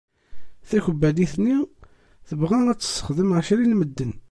Takebbanit-nni 0.69 1.57
tebɣa 2.29 2.57
ad 2.69 2.77
tessexdem 2.79 3.29
εecrin 3.37 3.73
n 3.75 3.77
medden. 3.79 4.11